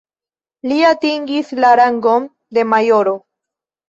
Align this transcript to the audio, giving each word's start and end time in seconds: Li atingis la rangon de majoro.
Li 0.69 0.77
atingis 0.91 1.51
la 1.65 1.73
rangon 1.79 2.25
de 2.59 2.65
majoro. 2.71 3.15